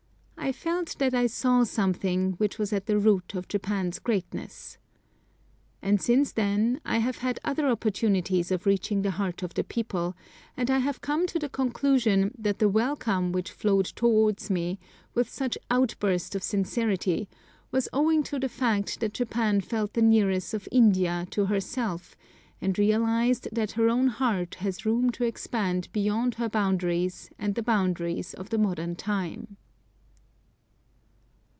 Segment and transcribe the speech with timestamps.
[0.43, 4.79] I felt that I saw something which was at the root of Japan's greatness.
[5.83, 10.15] And, since then, I have had other opportunities of reaching the heart of the people;
[10.57, 14.79] and I have come to the conclusion, that the welcome which flowed towards me,
[15.13, 17.29] with such outburst of sincerity,
[17.71, 22.15] was owing to the fact that Japan felt the nearness of India to herself,
[22.59, 27.63] and realised that her own heart has room to expand beyond her boundaries and the
[27.63, 29.57] boundaries of the modern time.